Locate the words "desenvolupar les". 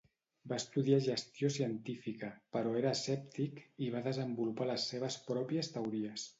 4.11-4.91